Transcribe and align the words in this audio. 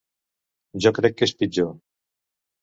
Jo 0.85 0.91
crec 0.99 1.19
que 1.19 1.27
és 1.27 1.35
pitjor. 1.43 1.71